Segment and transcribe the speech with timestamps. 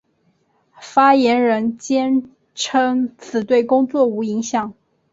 [0.81, 4.73] 发言人坚称此对工作无影响。